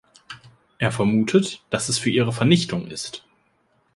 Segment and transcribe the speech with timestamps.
[0.79, 3.23] Er vermutet, dass es für ihre Vernichtung ist.